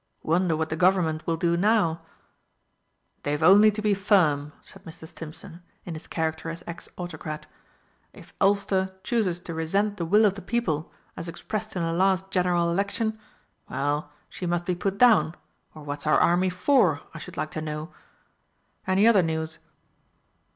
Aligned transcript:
Wonder 0.23 0.57
what 0.57 0.69
the 0.69 0.75
Government 0.75 1.27
will 1.27 1.37
do 1.37 1.55
now." 1.55 2.01
"They've 3.21 3.43
only 3.43 3.69
to 3.69 3.83
be 3.83 3.93
firm," 3.93 4.51
said 4.63 4.83
Mr. 4.83 5.07
Stimpson, 5.07 5.61
in 5.85 5.93
his 5.93 6.07
character 6.07 6.49
as 6.49 6.63
ex 6.65 6.89
autocrat. 6.97 7.45
"If 8.11 8.33
Ulster 8.41 8.95
chooses 9.03 9.39
to 9.41 9.53
resent 9.53 9.97
the 9.97 10.05
will 10.07 10.25
of 10.25 10.33
the 10.33 10.41
People 10.41 10.91
as 11.15 11.29
expressed 11.29 11.75
in 11.75 11.83
the 11.83 11.93
last 11.93 12.31
General 12.31 12.71
Election, 12.71 13.19
well, 13.69 14.11
she 14.27 14.47
must 14.47 14.65
be 14.65 14.73
put 14.73 14.97
down, 14.97 15.35
or 15.75 15.83
what's 15.83 16.07
our 16.07 16.17
Army 16.17 16.49
for, 16.49 17.01
I 17.13 17.19
should 17.19 17.37
like 17.37 17.51
to 17.51 17.61
know. 17.61 17.93
Any 18.87 19.05
other 19.05 19.21
news?" 19.21 19.59